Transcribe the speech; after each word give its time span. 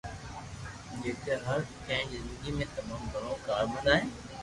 جيڪو 1.03 1.37
هر 1.49 1.67
ڪنهن 1.75 2.11
جي 2.15 2.25
زندگي 2.25 2.57
۾ 2.59 2.71
تمام 2.81 3.09
گهڻو 3.15 3.41
ڪارآمد 3.49 3.97
آهي 3.97 4.15